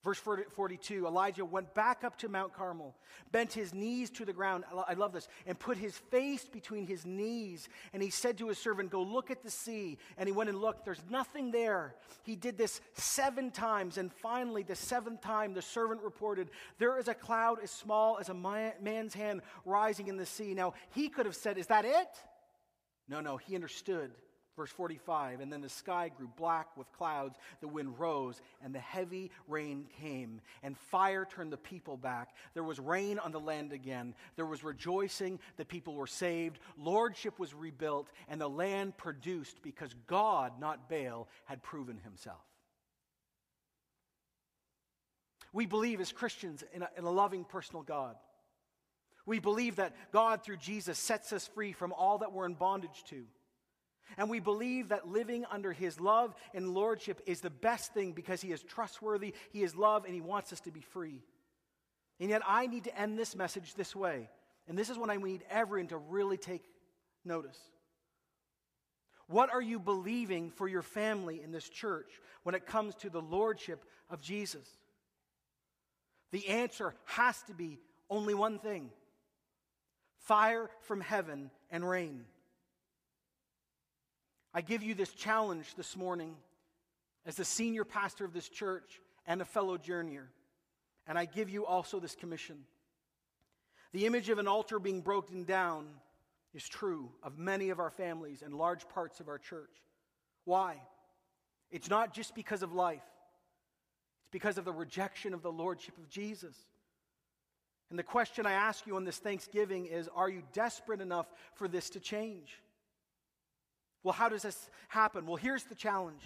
[0.02, 2.96] Verse 42 Elijah went back up to Mount Carmel,
[3.34, 4.64] bent his knees to the ground.
[4.88, 5.28] I love this.
[5.46, 7.68] And put his face between his knees.
[7.92, 9.98] And he said to his servant, Go look at the sea.
[10.18, 10.86] And he went and looked.
[10.86, 11.96] There's nothing there.
[12.24, 13.98] He did this seven times.
[13.98, 18.30] And finally, the seventh time, the servant reported, There is a cloud as small as
[18.30, 20.54] a man's hand rising in the sea.
[20.54, 22.08] Now, he could have said, Is that it?
[23.10, 24.12] No, no, he understood
[24.60, 28.80] Verse 45 And then the sky grew black with clouds, the wind rose, and the
[28.80, 32.36] heavy rain came, and fire turned the people back.
[32.54, 34.14] There was rain on the land again.
[34.36, 35.40] There was rejoicing.
[35.56, 36.60] The people were saved.
[36.78, 42.44] Lordship was rebuilt, and the land produced because God, not Baal, had proven himself.
[45.54, 48.18] We believe as Christians in a, in a loving personal God.
[49.26, 53.06] We believe that God, through Jesus, sets us free from all that we're in bondage
[53.08, 53.24] to.
[54.18, 58.42] And we believe that living under his love and lordship is the best thing because
[58.42, 61.22] he is trustworthy, he is love, and he wants us to be free.
[62.20, 64.30] And yet, I need to end this message this way.
[64.68, 66.64] And this is when I need everyone to really take
[67.24, 67.58] notice.
[69.28, 73.22] What are you believing for your family in this church when it comes to the
[73.22, 74.68] lordship of Jesus?
[76.32, 78.90] The answer has to be only one thing
[80.18, 82.26] fire from heaven and rain.
[84.54, 86.36] I give you this challenge this morning
[87.26, 90.28] as the senior pastor of this church and a fellow journeyer.
[91.08, 92.58] And I give you also this commission.
[93.94, 95.88] The image of an altar being broken down
[96.54, 99.84] is true of many of our families and large parts of our church.
[100.46, 100.82] Why?
[101.72, 103.04] It's not just because of life,
[104.22, 106.56] it's because of the rejection of the Lordship of Jesus.
[107.90, 111.68] And the question I ask you on this Thanksgiving is Are you desperate enough for
[111.68, 112.60] this to change?
[114.04, 115.26] Well, how does this happen?
[115.26, 116.22] Well, here's the challenge.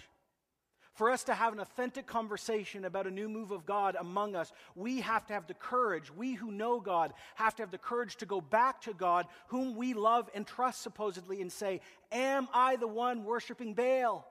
[0.94, 4.52] For us to have an authentic conversation about a new move of God among us,
[4.76, 8.16] we have to have the courage, we who know God have to have the courage
[8.16, 11.80] to go back to God, whom we love and trust supposedly, and say,
[12.12, 14.24] Am I the one worshiping Baal?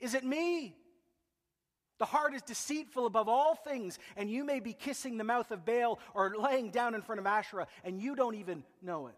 [0.00, 0.74] Is it me?
[1.98, 5.64] The heart is deceitful above all things, and you may be kissing the mouth of
[5.64, 9.14] Baal or laying down in front of Asherah, and you don't even know it.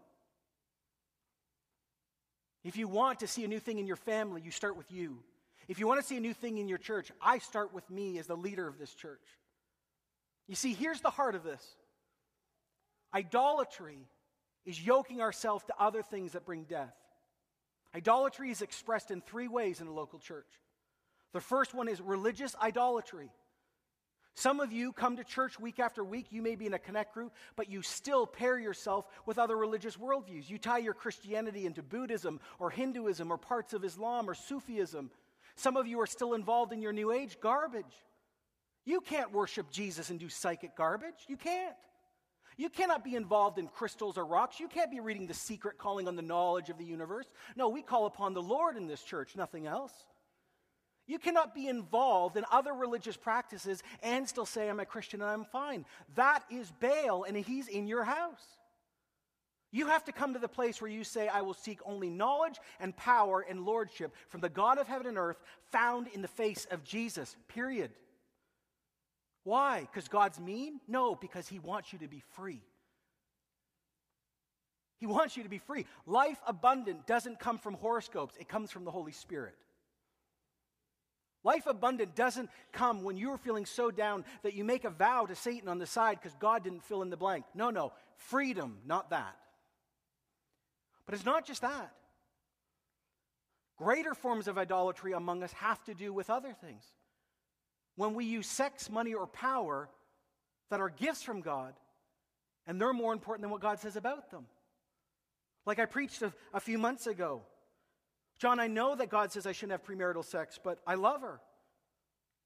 [2.63, 5.19] If you want to see a new thing in your family, you start with you.
[5.67, 8.17] If you want to see a new thing in your church, I start with me
[8.17, 9.21] as the leader of this church.
[10.47, 11.63] You see, here's the heart of this
[13.13, 14.07] idolatry
[14.65, 16.93] is yoking ourselves to other things that bring death.
[17.95, 20.49] Idolatry is expressed in three ways in a local church.
[21.33, 23.31] The first one is religious idolatry.
[24.39, 26.27] Some of you come to church week after week.
[26.29, 29.97] You may be in a connect group, but you still pair yourself with other religious
[29.97, 30.49] worldviews.
[30.49, 35.11] You tie your Christianity into Buddhism or Hinduism or parts of Islam or Sufism.
[35.57, 37.83] Some of you are still involved in your New Age garbage.
[38.85, 41.25] You can't worship Jesus and do psychic garbage.
[41.27, 41.75] You can't.
[42.55, 44.57] You cannot be involved in crystals or rocks.
[44.57, 47.29] You can't be reading the secret calling on the knowledge of the universe.
[47.57, 49.91] No, we call upon the Lord in this church, nothing else.
[51.09, 55.29] You cannot be involved in other religious practices and still say, I'm a Christian and
[55.31, 55.85] I'm fine.
[56.13, 58.45] That is Baal, and he's in your house.
[59.71, 62.59] You have to come to the place where you say, I will seek only knowledge
[62.79, 65.41] and power and lordship from the God of heaven and earth
[65.71, 67.89] found in the face of Jesus, period.
[69.43, 69.81] Why?
[69.91, 70.79] Because God's mean?
[70.87, 72.61] No, because He wants you to be free.
[74.99, 75.87] He wants you to be free.
[76.05, 79.55] Life abundant doesn't come from horoscopes, it comes from the Holy Spirit.
[81.43, 85.35] Life abundant doesn't come when you're feeling so down that you make a vow to
[85.35, 87.45] Satan on the side because God didn't fill in the blank.
[87.55, 87.93] No, no.
[88.17, 89.35] Freedom, not that.
[91.05, 91.91] But it's not just that.
[93.77, 96.83] Greater forms of idolatry among us have to do with other things.
[97.95, 99.89] When we use sex, money, or power
[100.69, 101.73] that are gifts from God,
[102.67, 104.45] and they're more important than what God says about them.
[105.65, 107.41] Like I preached a, a few months ago.
[108.39, 111.41] John, I know that God says I shouldn't have premarital sex, but I love her.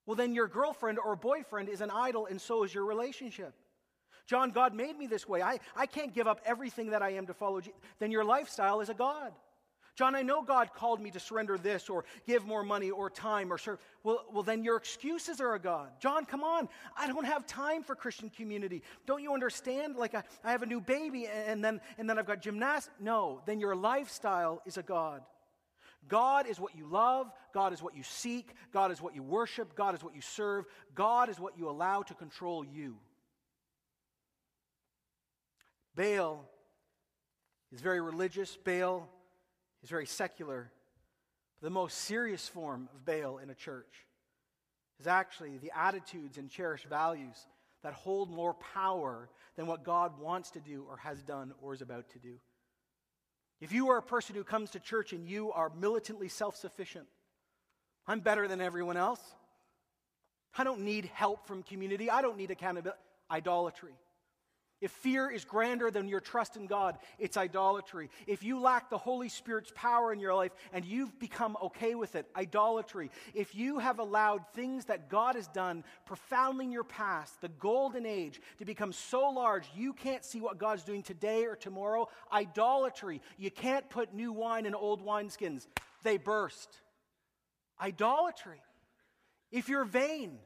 [0.06, 3.54] Well, then your girlfriend or boyfriend is an idol, and so is your relationship.
[4.26, 5.42] John, God made me this way.
[5.42, 7.80] I, I can't give up everything that I am to follow Jesus.
[8.00, 9.34] Then your lifestyle is a God.
[9.96, 13.54] John, I know God called me to surrender this or give more money or time
[13.54, 13.78] or serve.
[14.04, 15.90] Well, well, then your excuses are a God.
[16.00, 16.68] John, come on.
[16.98, 18.82] I don't have time for Christian community.
[19.06, 19.96] Don't you understand?
[19.96, 22.96] Like, I, I have a new baby and then, and then I've got gymnastics.
[23.00, 25.22] No, then your lifestyle is a God.
[26.08, 29.76] God is what you love, God is what you seek, God is what you worship,
[29.76, 32.98] God is what you serve, God is what you allow to control you.
[35.96, 36.46] Baal
[37.72, 39.08] is very religious, Baal
[39.84, 40.72] is very secular.
[41.62, 44.08] The most serious form of Baal in a church
[45.00, 47.48] is actually the attitudes and cherished values
[47.84, 51.82] that hold more power than what God wants to do or has done or is
[51.82, 52.40] about to do.
[53.62, 57.08] If you are a person who comes to church and you are militantly self sufficient,
[58.08, 59.22] I'm better than everyone else.
[60.58, 62.10] I don't need help from community.
[62.10, 63.00] I don't need accountability.
[63.32, 63.94] Idolatry.
[64.84, 68.10] If fear is grander than your trust in God, it's idolatry.
[68.28, 72.16] If you lack the Holy Spirit's power in your life and you've become okay with
[72.16, 73.10] it, idolatry.
[73.34, 78.06] If you have allowed things that God has done profoundly in your past, the golden
[78.06, 83.22] age, to become so large you can't see what God's doing today or tomorrow, idolatry.
[83.38, 85.66] You can't put new wine in old wineskins,
[86.04, 86.82] they burst.
[87.80, 88.60] Idolatry.
[89.50, 90.40] If you're vain,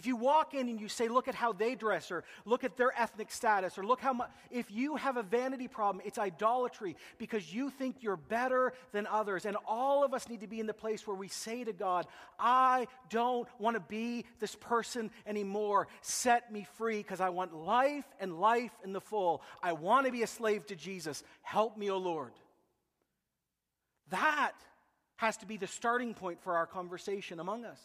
[0.00, 2.78] if you walk in and you say, look at how they dress, or look at
[2.78, 6.96] their ethnic status, or look how much, if you have a vanity problem, it's idolatry
[7.18, 9.44] because you think you're better than others.
[9.44, 12.06] And all of us need to be in the place where we say to God,
[12.38, 15.86] I don't want to be this person anymore.
[16.00, 19.42] Set me free because I want life and life in the full.
[19.62, 21.22] I want to be a slave to Jesus.
[21.42, 22.32] Help me, O Lord.
[24.08, 24.52] That
[25.16, 27.78] has to be the starting point for our conversation among us.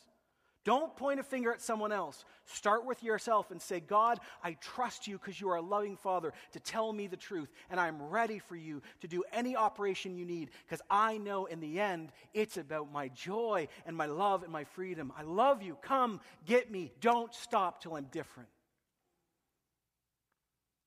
[0.65, 2.25] Don't point a finger at someone else.
[2.45, 6.33] Start with yourself and say, God, I trust you because you are a loving Father
[6.53, 10.25] to tell me the truth, and I'm ready for you to do any operation you
[10.25, 14.51] need because I know in the end it's about my joy and my love and
[14.51, 15.13] my freedom.
[15.15, 15.77] I love you.
[15.83, 16.91] Come, get me.
[16.99, 18.49] Don't stop till I'm different.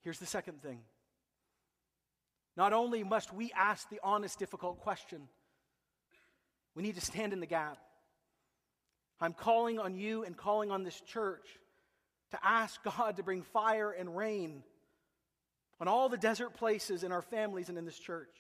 [0.03, 0.81] Here's the second thing.
[2.57, 5.29] Not only must we ask the honest, difficult question,
[6.75, 7.79] we need to stand in the gap.
[9.21, 11.47] I'm calling on you and calling on this church
[12.31, 14.63] to ask God to bring fire and rain
[15.81, 18.35] on all the desert places in our families and in this church.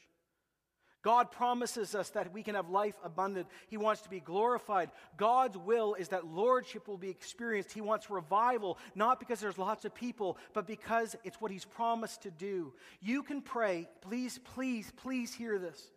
[1.02, 3.46] God promises us that we can have life abundant.
[3.68, 4.90] He wants to be glorified.
[5.16, 7.72] God's will is that lordship will be experienced.
[7.72, 12.22] He wants revival, not because there's lots of people, but because it's what He's promised
[12.22, 12.72] to do.
[13.00, 15.92] You can pray, please, please, please hear this.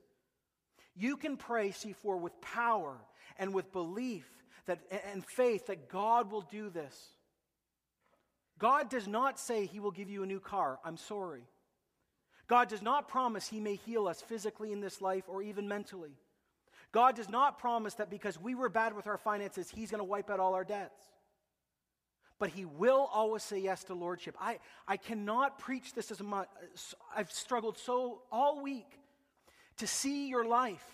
[0.95, 2.97] You can pray, C4, with power
[3.37, 4.29] and with belief
[4.65, 4.79] that,
[5.11, 7.13] and faith that God will do this.
[8.59, 10.79] God does not say he will give you a new car.
[10.85, 11.43] I'm sorry.
[12.47, 16.17] God does not promise he may heal us physically in this life or even mentally.
[16.91, 20.05] God does not promise that because we were bad with our finances, he's going to
[20.05, 21.01] wipe out all our debts.
[22.37, 24.35] But he will always say yes to lordship.
[24.39, 26.49] I, I cannot preach this as much.
[27.15, 28.99] I've struggled so all week
[29.82, 30.86] to see your life,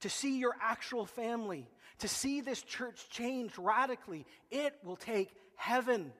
[0.00, 6.10] to see your actual family, to see this church change radically, it will take heaven.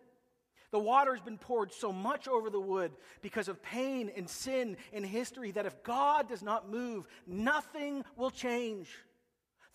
[0.72, 2.92] The water's been poured so much over the wood
[3.22, 8.30] because of pain and sin in history that if God does not move, nothing will
[8.30, 8.90] change.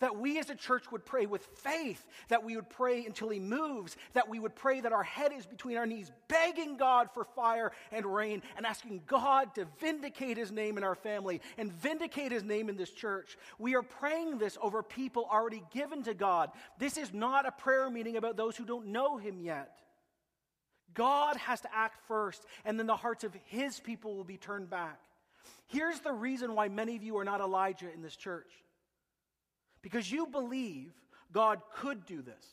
[0.02, 3.38] That we as a church would pray with faith, that we would pray until He
[3.38, 7.24] moves, that we would pray that our head is between our knees, begging God for
[7.24, 12.32] fire and rain, and asking God to vindicate His name in our family and vindicate
[12.32, 13.38] His name in this church.
[13.60, 16.50] We are praying this over people already given to God.
[16.78, 19.78] This is not a prayer meeting about those who don't know Him yet.
[20.94, 24.68] God has to act first, and then the hearts of His people will be turned
[24.68, 24.98] back.
[25.68, 28.50] Here's the reason why many of you are not Elijah in this church
[29.82, 30.92] because you believe
[31.32, 32.44] God could do this.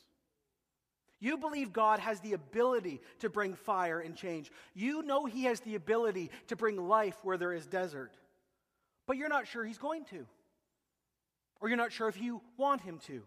[1.20, 4.50] You believe God has the ability to bring fire and change.
[4.74, 8.16] You know He has the ability to bring life where there is desert.
[9.06, 10.26] But you're not sure He's going to.
[11.60, 13.22] Or you're not sure if you want Him to.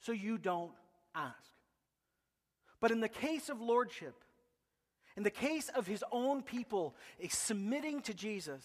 [0.00, 0.72] So you don't
[1.14, 1.34] ask.
[2.80, 4.14] But in the case of lordship,
[5.14, 6.94] in the case of His own people
[7.28, 8.64] submitting to Jesus,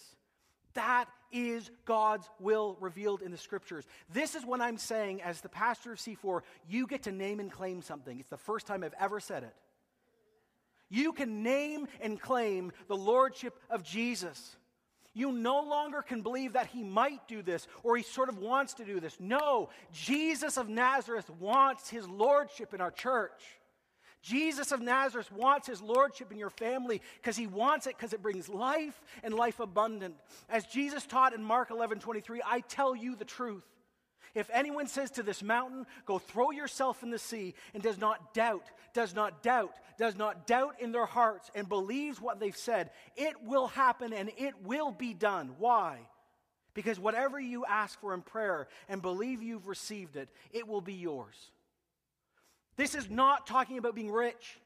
[0.75, 3.85] that is God's will revealed in the scriptures.
[4.13, 6.41] This is what I'm saying as the pastor of C4.
[6.69, 8.19] You get to name and claim something.
[8.19, 9.53] It's the first time I've ever said it.
[10.89, 14.55] You can name and claim the lordship of Jesus.
[15.13, 18.75] You no longer can believe that he might do this or he sort of wants
[18.75, 19.17] to do this.
[19.19, 23.41] No, Jesus of Nazareth wants his lordship in our church.
[24.25, 28.23] Jesus of Nazareth wants his lordship in your family because he wants it because it
[28.23, 30.15] brings life and life abundant.
[30.49, 33.63] As Jesus taught in Mark 11 23, I tell you the truth.
[34.33, 38.33] If anyone says to this mountain, Go throw yourself in the sea, and does not
[38.33, 38.65] doubt,
[38.95, 43.35] does not doubt, does not doubt in their hearts, and believes what they've said, it
[43.43, 45.51] will happen and it will be done.
[45.59, 45.99] Why?
[46.73, 50.93] Because whatever you ask for in prayer and believe you've received it, it will be
[50.93, 51.51] yours.
[52.77, 54.59] This is not talking about being rich.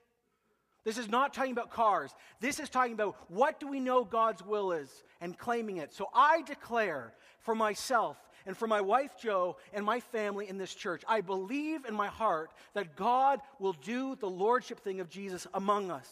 [0.84, 2.16] This is not talking about cars.
[2.40, 5.94] This is talking about what do we know God's will is and claiming it.
[5.94, 10.74] So I declare for myself and for my wife Joe and my family in this
[10.74, 15.46] church, I believe in my heart that God will do the lordship thing of Jesus
[15.54, 16.10] among us.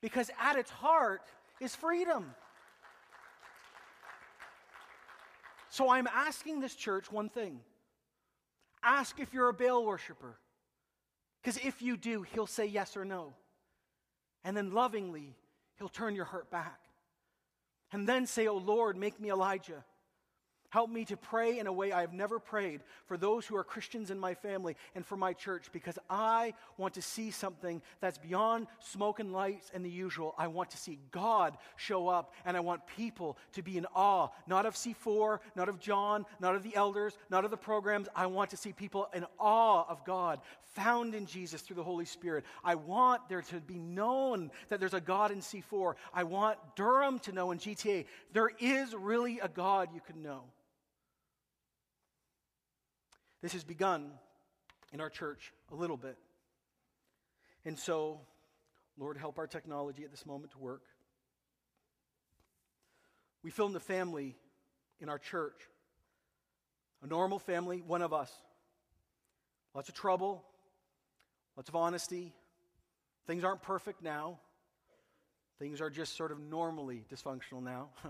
[0.00, 1.22] Because at its heart
[1.60, 2.34] is freedom.
[5.68, 7.60] So I'm asking this church one thing
[8.82, 10.38] ask if you're a Baal worshiper.
[11.46, 13.32] Because if you do, he'll say yes or no.
[14.42, 15.36] And then lovingly,
[15.78, 16.80] he'll turn your heart back.
[17.92, 19.84] And then say, Oh Lord, make me Elijah.
[20.70, 23.64] Help me to pray in a way I have never prayed for those who are
[23.64, 28.18] Christians in my family and for my church because I want to see something that's
[28.18, 30.34] beyond smoke and lights and the usual.
[30.36, 34.28] I want to see God show up and I want people to be in awe,
[34.46, 38.08] not of C4, not of John, not of the elders, not of the programs.
[38.14, 40.40] I want to see people in awe of God
[40.76, 42.44] found in Jesus through the Holy Spirit.
[42.62, 45.94] I want there to be known that there's a God in C4.
[46.12, 50.42] I want Durham to know in GTA there is really a God you can know.
[53.46, 54.10] This has begun
[54.92, 56.18] in our church a little bit.
[57.64, 58.18] And so,
[58.98, 60.82] Lord, help our technology at this moment to work.
[63.44, 64.34] We filmed a family
[64.98, 65.54] in our church,
[67.04, 68.32] a normal family, one of us.
[69.76, 70.42] Lots of trouble,
[71.56, 72.32] lots of honesty.
[73.28, 74.40] Things aren't perfect now.
[75.60, 77.90] Things are just sort of normally dysfunctional now.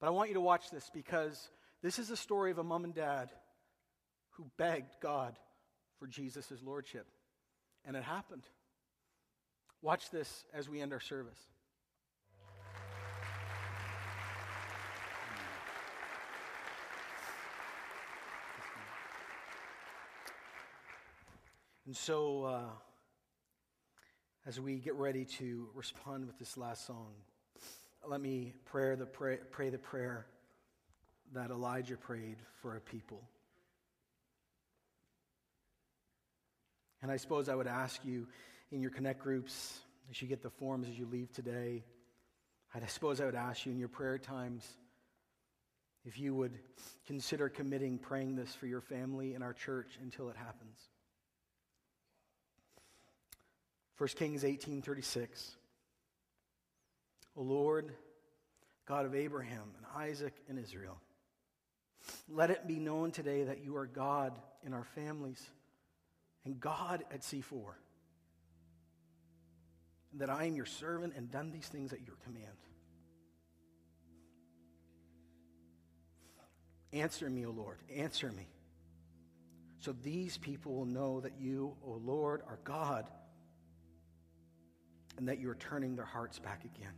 [0.00, 1.48] but I want you to watch this because
[1.86, 3.30] this is a story of a mom and dad
[4.30, 5.38] who begged God
[6.00, 7.06] for Jesus' lordship.
[7.84, 8.42] And it happened.
[9.82, 11.38] Watch this as we end our service.
[21.86, 22.60] And so, uh,
[24.44, 27.12] as we get ready to respond with this last song,
[28.04, 30.26] let me pray the, pray, pray the prayer
[31.34, 33.22] that Elijah prayed for a people.
[37.02, 38.26] And I suppose I would ask you
[38.72, 41.84] in your connect groups, as you get the forms as you leave today,
[42.74, 44.66] I suppose I would ask you in your prayer times
[46.04, 46.58] if you would
[47.06, 50.78] consider committing praying this for your family and our church until it happens.
[53.98, 55.56] 1 Kings 18:36
[57.36, 57.94] O Lord,
[58.86, 61.00] God of Abraham and Isaac and Israel,
[62.28, 64.32] let it be known today that you are God
[64.64, 65.44] in our families
[66.44, 67.74] and God at C4.
[70.12, 72.46] And that I am your servant and done these things at your command.
[76.92, 78.48] Answer me, O Lord, answer me.
[79.78, 83.06] So these people will know that you, O Lord, are God
[85.18, 86.94] and that you are turning their hearts back again.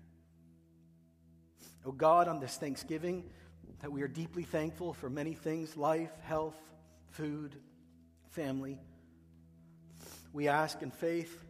[1.84, 3.24] O God, on this Thanksgiving,
[3.80, 6.56] that we are deeply thankful for many things life, health,
[7.10, 7.56] food,
[8.30, 8.80] family.
[10.32, 11.44] We ask in faith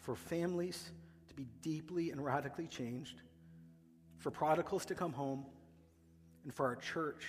[0.00, 0.90] for families
[1.28, 3.20] to be deeply and radically changed,
[4.18, 5.46] for prodigals to come home,
[6.44, 7.24] and for our church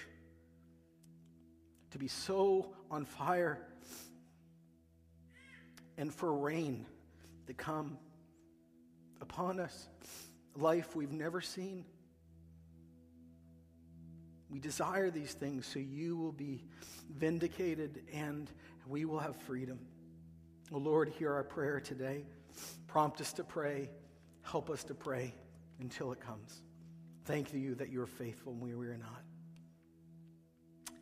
[1.92, 3.66] to be so on fire,
[5.98, 6.86] and for rain
[7.48, 7.98] to come
[9.22, 9.88] upon us,
[10.58, 11.86] life we've never seen
[14.56, 16.64] we desire these things so you will be
[17.18, 18.50] vindicated and
[18.88, 19.78] we will have freedom.
[20.72, 22.24] Oh Lord, hear our prayer today.
[22.88, 23.90] Prompt us to pray.
[24.44, 25.34] Help us to pray
[25.82, 26.62] until it comes.
[27.26, 29.24] Thank you that you are faithful when we are not.